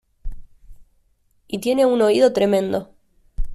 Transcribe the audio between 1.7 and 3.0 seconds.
un oído tremendo.